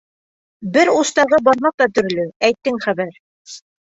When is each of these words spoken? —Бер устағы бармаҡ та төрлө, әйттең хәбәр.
—Бер 0.77 0.89
устағы 0.93 1.39
бармаҡ 1.47 1.75
та 1.81 1.87
төрлө, 1.97 2.25
әйттең 2.49 2.81
хәбәр. 2.87 3.13